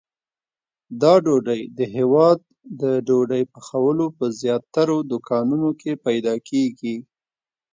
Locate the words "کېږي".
6.49-6.95